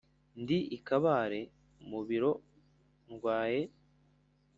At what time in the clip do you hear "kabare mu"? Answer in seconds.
0.87-1.99